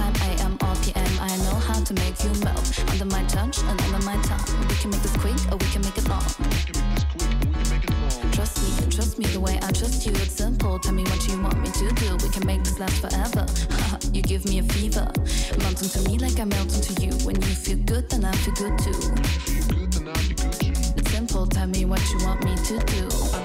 [0.00, 1.12] time I am RPM.
[1.20, 4.46] I know how to make you melt under my touch and under my tongue.
[4.68, 6.24] We can make this quick or we can make it long.
[8.32, 10.12] Trust me, trust me the way I trust you.
[10.12, 10.78] It's simple.
[10.78, 12.08] Tell me what you want me to do.
[12.24, 13.44] We can make this last forever.
[14.14, 15.06] you give me a fever.
[15.60, 17.12] Melt into me like I melt into you.
[17.26, 18.98] When you feel good, then I feel good too.
[20.96, 21.46] It's simple.
[21.46, 23.39] Tell me what you want me to do.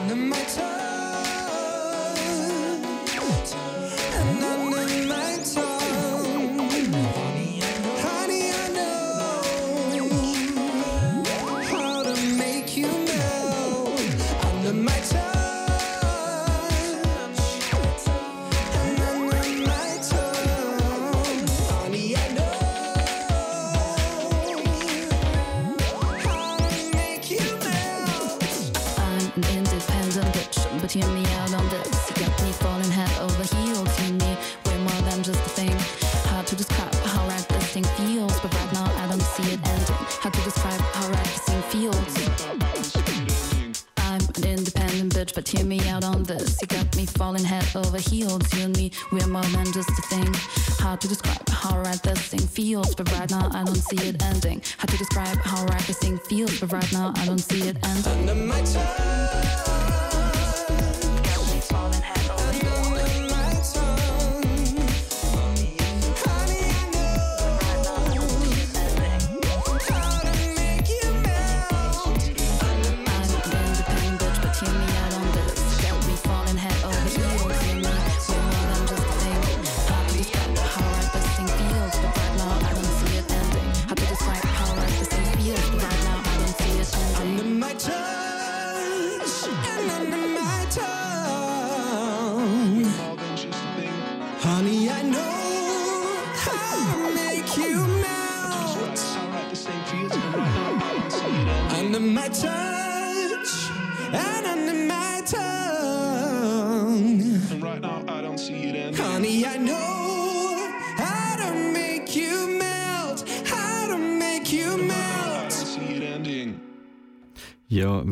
[51.50, 54.62] how right this thing feels, but right now I don't see it ending.
[54.78, 57.78] How to describe how right this thing feels, but right now I don't see it
[57.84, 58.30] ending.
[58.30, 59.85] Under my.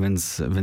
[0.01, 0.15] Wenn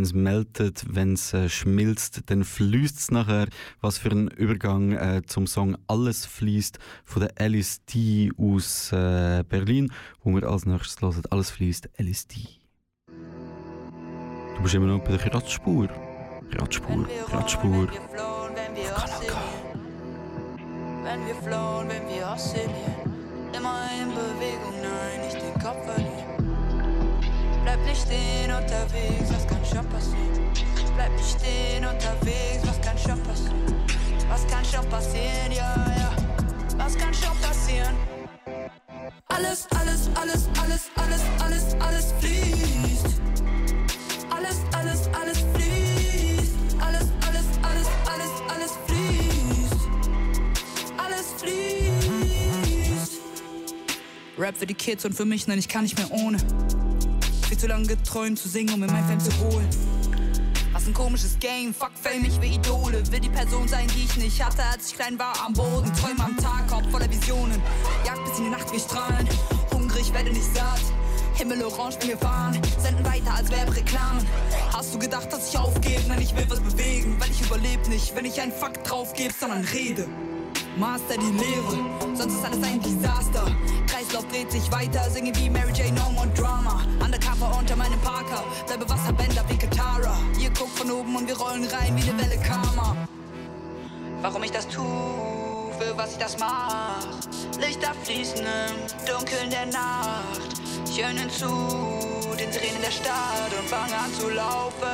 [0.03, 3.47] es meldet, wenn es äh, schmilzt, dann fließt es nachher.
[3.81, 9.45] Was für ein Übergang äh, zum Song Alles fließt von der Alice D aus äh,
[9.49, 11.22] Berlin, wo wir als nächstes hören.
[11.31, 12.37] Alles fließt, Alice D.
[14.57, 15.89] Du bist immer noch bei der Radspur.
[16.53, 17.89] Radspur, Radspur.
[17.89, 19.37] Auf Kanal K.
[21.05, 23.11] Wenn wir flohen, wenn wir oszillieren,
[23.57, 25.30] immer in Bewegung, nein,
[27.63, 30.51] Bleib nicht stehen unterwegs, was kann schon passieren?
[30.97, 33.75] Bleib nicht stehen unterwegs, was kann schon passieren?
[34.29, 36.17] Was kann schon passieren, ja, ja.
[36.79, 37.95] Was kann schon passieren?
[39.29, 43.21] Alles, alles, alles, alles, alles, alles, alles fließt.
[44.31, 46.57] Alles, alles, alles fließt.
[46.81, 49.89] Alles, alles, alles, alles, alles fließt.
[50.97, 53.21] Alles fließt.
[54.39, 56.39] Rap für die Kids und für mich, nein, ich kann nicht mehr ohne.
[57.61, 59.69] Zu lange geträumt zu singen, um in mein Fan zu holen.
[60.73, 63.03] Was ein komisches Game, fuck Fame, ich will Idole.
[63.13, 65.93] Will die Person sein, die ich nicht hatte, als ich klein war am Boden.
[65.93, 67.61] Träume am Tag, Kopf voller Visionen.
[68.07, 69.29] Jagd bis in die Nacht, wir strahlen.
[69.75, 70.81] Hungrig, werde nicht satt.
[71.35, 72.59] Himmel orange, wir fahren.
[72.79, 74.27] Senden weiter, als wäre Reklamen.
[74.73, 76.01] Hast du gedacht, dass ich aufgebe?
[76.09, 79.35] Nein, ich will was bewegen, weil ich überlebe nicht, wenn ich einen Fakt drauf gebe,
[79.39, 80.09] sondern rede.
[80.77, 81.79] Master die Lehre,
[82.14, 83.45] sonst ist alles ein Desaster.
[83.87, 86.83] Kreislauf dreht sich weiter, singe wie Mary Jane, no more Drama.
[87.05, 90.16] Undercover unter meinem Parker, bleibe Wasserbänder wie Katara.
[90.39, 92.97] Ihr guckt von oben und wir rollen rein wie eine Welle Karma.
[94.23, 94.83] Warum ich das tu,
[95.79, 97.05] für was ich das mach.
[97.59, 100.61] Lichter fließen im Dunkeln der Nacht.
[100.89, 104.87] Ich höre zu den Tränen der Stadt und fange an zu laufen.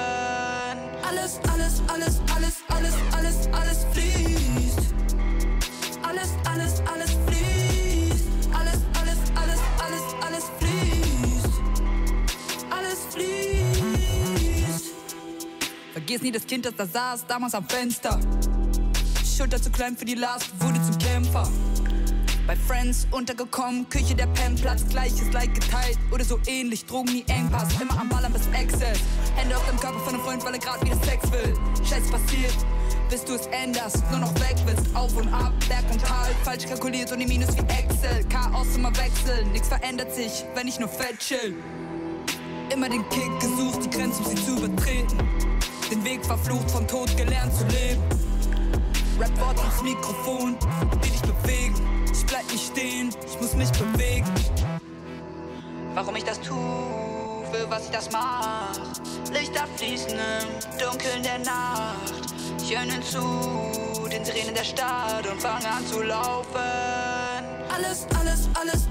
[1.09, 4.56] Alles, alles, alles, alles, alles, alles, alles fließt.
[16.07, 18.21] Vergiss nie das Kind, das da saß, damals am Fenster.
[19.37, 21.51] Schulter zu klein für die Last, wurde zum Kämpfer.
[22.47, 26.87] Bei Friends untergekommen, Küche der Pennplatz, gleiches Like geteilt oder so ähnlich.
[26.87, 29.01] Drogen nie Engpass, immer am Ballern bis Excess.
[29.35, 31.55] Hände auf dem Körper von einem Freund, weil er grad wieder Sex will.
[31.79, 32.55] Scheiß passiert,
[33.11, 34.95] bis du es änderst, nur noch weg willst.
[34.95, 38.25] Auf und ab, Berg und Tal, falsch kalkuliert und die Minus wie Excel.
[38.29, 41.57] Chaos immer wechseln, nix verändert sich, wenn ich nur fett chill.
[42.73, 45.19] Immer den Kick gesucht, die Grenze, um sie zu übertreten.
[45.91, 48.03] Den Weg verflucht, vom Tod gelernt zu leben.
[49.21, 50.57] Rap-Wort ins Mikrofon,
[51.01, 51.75] will dich bewegen.
[52.13, 54.27] Ich bleib nicht stehen, ich muss mich bewegen.
[55.95, 56.55] Warum ich das tu,
[57.53, 58.77] für was ich das mach.
[59.33, 62.35] Lichter fließen im Dunkeln der Nacht.
[62.61, 66.47] Ich höre zu den Tränen der Stadt und fange an zu laufen.
[67.73, 68.86] Alles, alles, alles,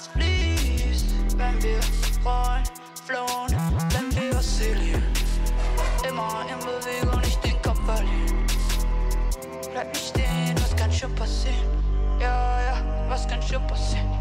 [0.00, 1.06] alles fließt.
[1.36, 1.80] Wenn wir
[2.24, 2.64] rollen,
[3.06, 3.56] flohen,
[3.90, 5.02] wenn wir oszillieren.
[6.06, 8.46] Immer in Bewegung, nicht den Kopf verlieren.
[9.72, 11.56] Bleib nicht stehen, was kann schon passieren?
[12.18, 14.19] Ja, ja, was kann schon passieren?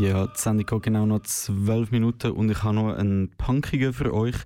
[0.00, 4.14] Ja, die Sendung geht genau noch zwölf Minuten und ich habe noch einen Punkigen für
[4.14, 4.36] euch.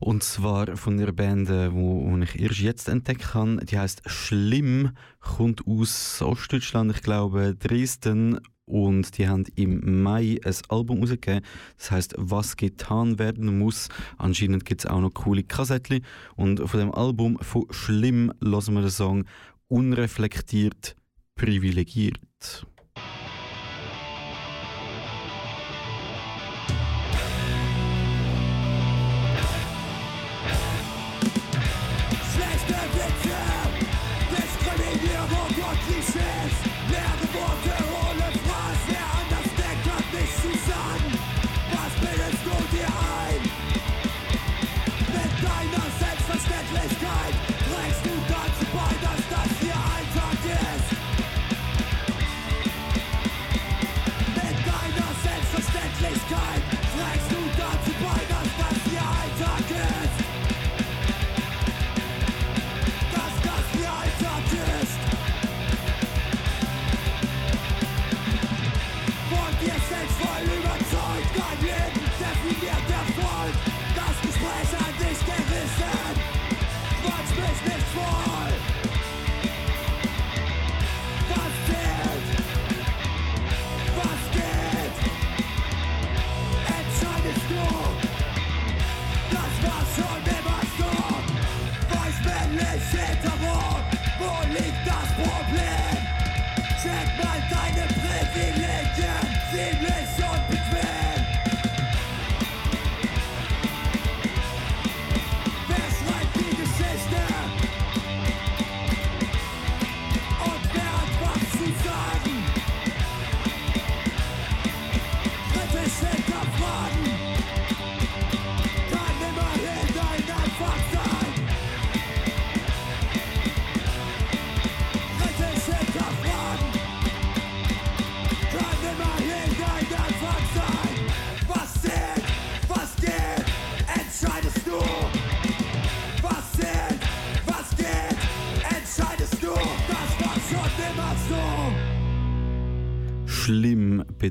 [0.00, 3.64] Und zwar von einer Band, die wo ich erst jetzt entdeckt habe.
[3.64, 8.38] Die heißt Schlimm, kommt aus Ostdeutschland, ich glaube Dresden.
[8.66, 11.40] Und die haben im Mai ein Album rausgegeben.
[11.78, 13.88] Das heißt, was getan werden muss.
[14.18, 16.04] Anscheinend gibt es auch noch coole Kassettchen.
[16.34, 19.24] Und von dem Album von Schlimm lassen wir den Song
[19.68, 20.96] Unreflektiert
[21.34, 22.66] privilegiert.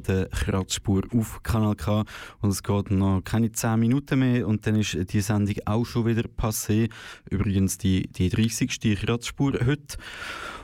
[0.07, 2.03] Der Kratzspur auf Kanal K.
[2.41, 6.05] Und es geht noch keine 10 Minuten mehr und dann ist die Sendung auch schon
[6.05, 6.89] wieder passé.
[7.29, 8.99] Übrigens die, die 30.
[8.99, 9.97] Kratzspur heute.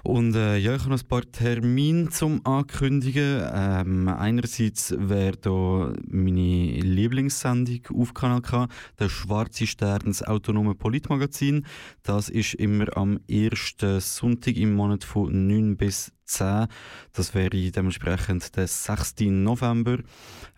[0.04, 3.44] Und äh, ja, ich habe noch ein paar Termine zum Ankündigen.
[3.54, 8.68] Ähm, einerseits wäre da meine Lieblingssendung auf Kanal K,
[9.00, 11.66] der Schwarze Stern, das autonome Politmagazin.
[12.04, 16.68] Das ist immer am ersten Sonntag im Monat von 9 bis 10.
[17.14, 19.22] Das wäre dementsprechend der 6.
[19.22, 20.00] November.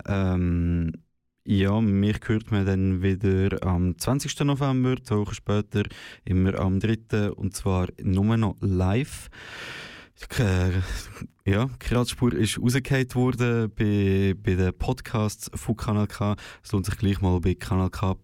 [0.06, 0.94] Ähm,
[1.46, 4.39] ja, mich hört man dann wieder am 20.
[4.41, 5.84] November, zwei Wochen später,
[6.24, 7.32] immer am 3.
[7.32, 9.30] und zwar nur noch live.
[11.45, 16.38] Ja, Kreatspur ist rausgehakt worden bei, bei den Podcasts von Kanal K.
[16.63, 18.21] Es lohnt sich gleich mal bei kanalk.ch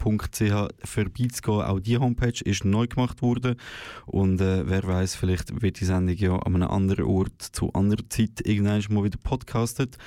[0.86, 1.62] vorbeizugehen.
[1.66, 3.58] Auch die Homepage ist neu gemacht worden.
[4.06, 8.08] Und äh, wer weiß, vielleicht wird die Sendung ja an einem anderen Ort zu anderer
[8.08, 9.97] Zeit irgendwann mal wieder podcastet.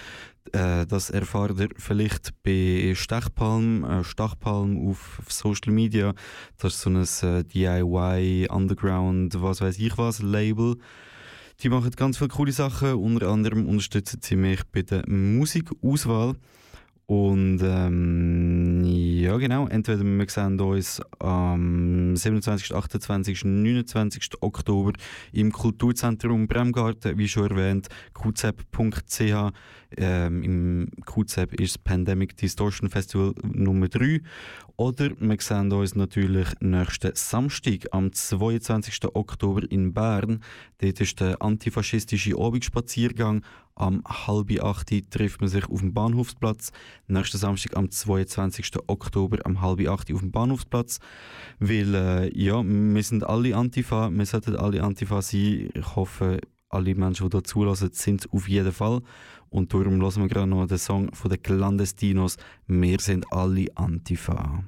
[0.53, 6.15] Äh, das erfahrt ihr vielleicht bei Stechpalm, äh, Stachpalm auf, auf, Social Media.
[6.57, 10.79] Das ist so ein äh, DIY, Underground, was weiß ich was, Label.
[11.61, 12.95] Die machen ganz viele coole Sachen.
[12.95, 16.35] Unter anderem unterstützen sie mich bei der Musikauswahl.
[17.07, 19.67] Und ähm, ja, genau.
[19.67, 24.31] Entweder wir sehen uns am 27., 28., 29.
[24.41, 24.93] Oktober
[25.33, 29.53] im Kulturzentrum Bremgarten, wie schon erwähnt, qzep.ch.
[29.97, 34.21] Ähm, Im QZEP ist das Pandemic Distortion Festival Nummer 3.
[34.77, 39.05] Oder wir sehen uns natürlich nächsten Samstag am 22.
[39.15, 40.41] Oktober in Bern.
[40.79, 43.43] Dort ist der antifaschistische Abendspaziergang.
[43.75, 46.73] Am halb acht trifft man sich auf dem Bahnhofsplatz.
[47.07, 48.73] Nächsten Samstag am 22.
[48.87, 51.01] Oktober am halb acht auf dem Bahnhofsplatz.
[51.59, 55.71] Weil, äh, ja, wir sind alle Antifa, wir sollten alle Antifa sein.
[55.75, 59.01] Ich hoffe, alle Menschen, die hier zulassen, sind auf jeden Fall.
[59.51, 62.37] Und darum hören wir gerade noch den Song von den Clandestinos.
[62.67, 64.65] Wir sind alle Antifa.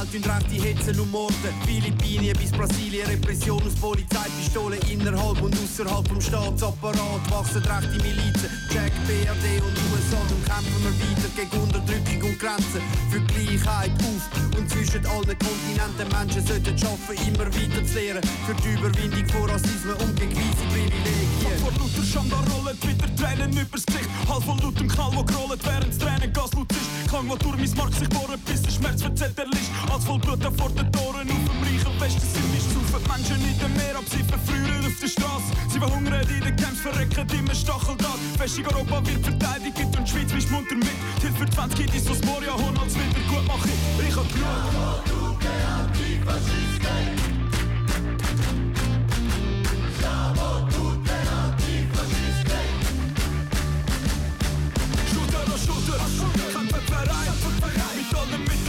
[0.00, 1.54] Welt und rechte Hetzen und Morden.
[1.66, 7.30] Philippinen bis Brasilien, Repression aus Polizeipistolen innerhalb und außerhalb vom Staatsapparat.
[7.30, 10.16] Wachsen rechte Milizen, Jack, BRD und USA.
[10.24, 12.82] Darum kämpfen wir weiter gegen Unterdrückung und Grenzen.
[13.10, 16.08] Für Gleichheit auf und zwischen allen Kontinenten.
[16.08, 18.22] Menschen sollten schaffen, immer weiter zu lehren.
[18.46, 21.58] Für die Überwindung von Rassismus und gegen weisse Privilegien.
[21.60, 24.08] Vor lauter Schande rollen wieder Tränen übers Gesicht.
[24.28, 27.08] Halb von lautem Knall, wo gerollt, während Tränen Gaslaut ist.
[27.08, 30.42] Klang, wo durch mein Mark sich bohren, bis der Schmerz verzählt Licht als voll Blut
[30.56, 34.04] vor den Toren auf dem reichen Westen sind nicht saufen Menschen in dem Meer ab,
[34.06, 35.50] sie verfrieren auf der Straße.
[35.68, 38.18] Sie verhungern in den Camps, verrecken immer Stacheldraht.
[38.38, 40.88] Festung Europa wird verteidigt und die Schweiz mischt munter mit.
[41.20, 43.70] Hilfe für 20 Kiddies aus Moria, holen als wieder gut machen.
[44.06, 45.20] Ich hab genug.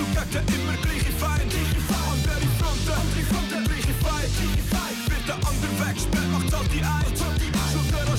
[0.01, 1.11] Schulter an immer gleiche
[2.92, 4.32] Fronten, gleiche Fight.
[5.10, 7.12] Wird der andere Weg sperrt, macht all die ein.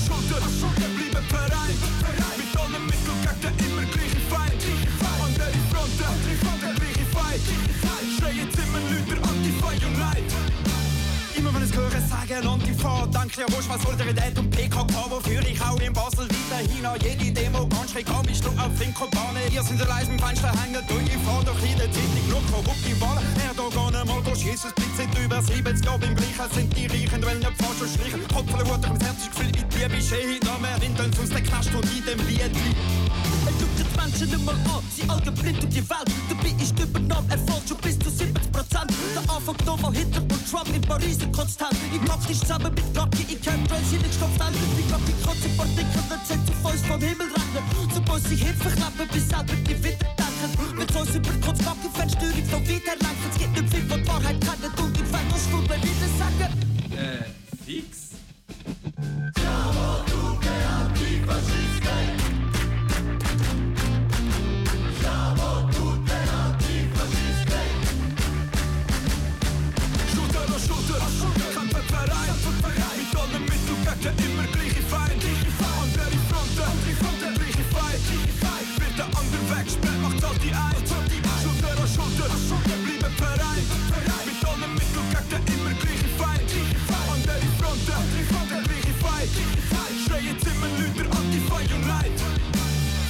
[0.03, 1.79] Schulter an Schulter, bleiben bereit.
[2.37, 4.63] Mit allen Mitteln gegen immer gleiche Feind.
[5.23, 7.41] Andere Fronten, gleiche Fight.
[8.17, 10.32] Schreien immer Leute Antifa Unite.
[11.35, 15.59] Immer wenn ich höre sagen Antifa, denke ich, wurscht, was Solidarität und PKK, wofür ich
[15.61, 19.41] auch in Basel weiterhin an jede Demo ganz schräg an mich auf Finkobahnen.
[19.51, 23.01] Ihr sind der leisen Fenster hängen durch, ich fahr in der Zeitung nur korrupt im
[23.01, 23.25] Wahlen.
[23.47, 27.39] Erdogan einmal durch Jesus Blitz sind über 70 Jahre im Gleichen, sind die Reichen, wollen
[27.39, 28.27] nicht falsch schleichen.
[28.27, 31.43] Kopf voller Wut, ums Herz ist gefüllt mit Liebe, Schehe, noch mehr Windeln aus dem
[31.43, 32.53] Knast und in dem Lied.
[34.03, 36.11] Er die nicht mal an, sie alle blind um die Welt.
[36.27, 38.91] Dabei ist die Übernahme Erfolg schon bis zu 70 Prozent.
[39.15, 41.77] Der Anfang da war Hitler und Trump in Paris konstant.
[41.93, 44.53] Ich mag dich zusammen mit Rocky, ich kenn Trails hier nicht gestopft an.
[44.53, 47.63] Ich glaub, ich kotze Partikel, wenn sie zu Fuß vom Himmel regnen.
[47.95, 50.77] So muss ich Hilfe klappen, bis selber die Witter denken.
[50.77, 53.27] Mit uns über kurz Rocky, Fernsteuerung von weiter lenken.
[53.31, 56.51] Es gibt nicht viel von Wahrheit, keine und ich werde uns Stunden wieder sagen.
[56.91, 57.23] Äh,
[57.63, 58.02] fix?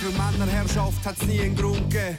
[0.03, 2.17] Für Männerherrschaft hat's nie einen Grund gegeben.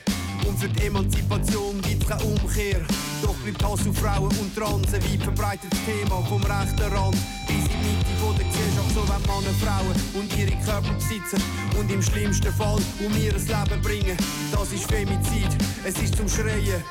[0.49, 2.81] Und für die Emanzipation gibt's keine Umkehr.
[3.21, 7.17] Doch bleibt Hass auf Frauen und Trans ein weit verbreitetes Thema vom rechten Rand
[7.47, 8.89] bis in die Mitte von der Gesellschaft.
[8.95, 11.43] So wollen Männer, Frauen und ihre Körper besitzen
[11.79, 14.17] und im schlimmsten Fall um ihr Leben bringen.
[14.51, 15.53] Das ist Femizid,
[15.85, 16.83] es ist zum Schreien.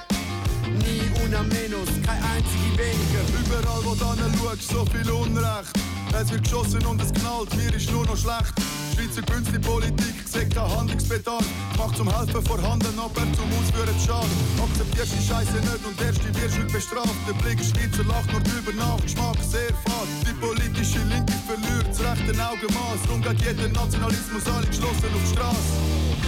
[0.77, 3.25] Nie una menos, kein einzige weniger.
[3.41, 4.05] Überall wo du
[4.37, 5.73] schaust, so viel Unrecht.
[6.20, 8.53] Es wird geschossen und es knallt, mir ist nur noch schlecht.
[8.93, 11.45] Schweizer Künstliche Politik sieht keinen Handlungsbedarf.
[11.78, 14.30] Macht zum Helfen vorhanden, aber zum Ausführen Schaden.
[14.61, 17.16] Akzeptierst die Scheiße nicht und erst die du bestraft.
[17.28, 20.07] Der Blick Schnitzer lacht nur drüber nach, Geschmack sehr fad.
[20.26, 23.01] Die politische Linke verliert das rechte Augenmaß.
[23.07, 25.76] Drum geht jeder Nationalismus alle geschlossen auf die Straße.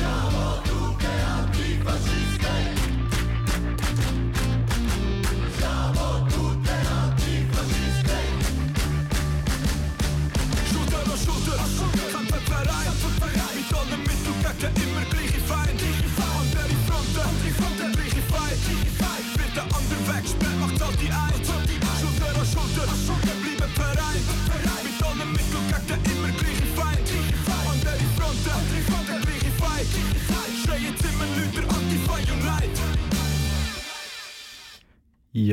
[0.02, 0.86] Bravo, du,
[1.40, 2.36] Antifaschisten!
[2.46, 2.75] Kämpfen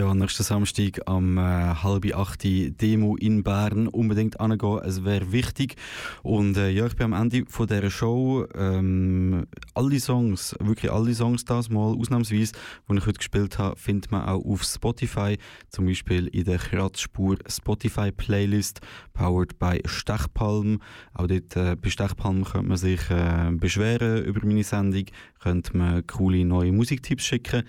[0.03, 4.81] Ja, nächsten Samstag am äh, halb acht Demo in Bern unbedingt angehen.
[4.85, 5.77] Es wäre wichtig.
[6.25, 8.45] Und äh, ja, ich bin am Ende von dieser Show.
[8.57, 12.55] Ähm, alle Songs, wirklich alle Songs das mal ausnahmsweise,
[12.91, 15.39] die ich heute gespielt habe, findet man auch auf Spotify.
[15.69, 18.81] Zum Beispiel in der Kratzspur Spotify Playlist,
[19.13, 20.81] powered by Stechpalm.
[21.15, 25.05] Auch dort äh, bei Stechpalm könnte man sich äh, beschweren über meine Sendung,
[25.39, 27.63] könnte man coole neue Musiktipps schicken.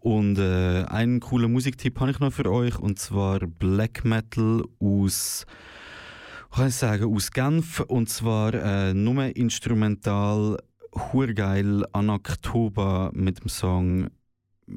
[0.00, 5.44] Und äh, einen coolen Musiktipp habe ich noch für euch und zwar Black Metal aus
[6.52, 10.56] kann ich sagen, aus Genf und zwar äh, nur instrumental
[10.92, 14.08] Hurgeil Anaktoba mit dem Song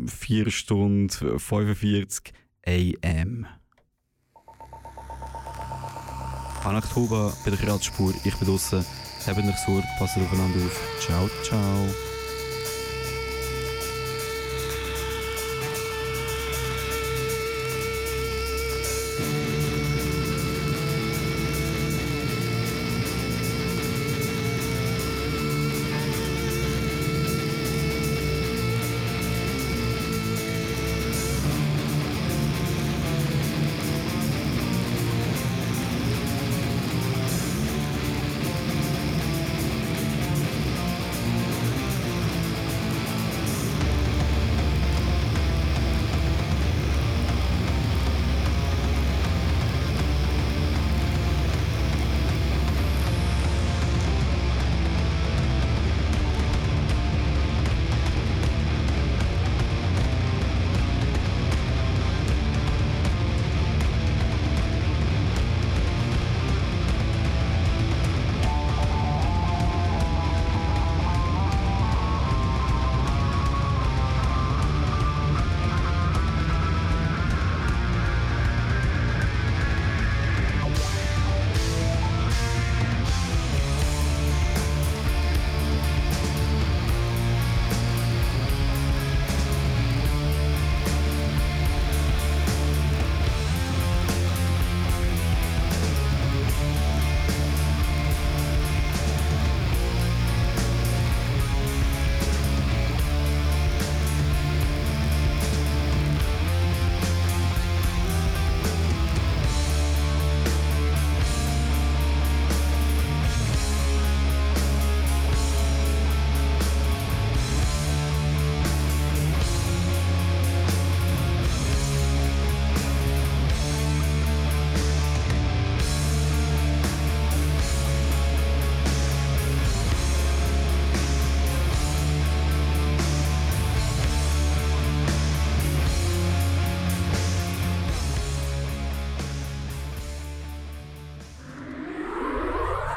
[0.07, 2.33] 4 Stunden 45
[2.65, 3.45] AM.
[6.63, 8.83] Anaktoba bei der Kratzspur, ich bin draußen.
[9.27, 10.99] Habt euch Sorge, passt aufeinander auf.
[10.99, 12.06] Ciao, ciao.